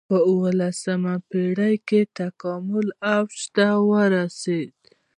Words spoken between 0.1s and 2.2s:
اولسمه پېړۍ کې د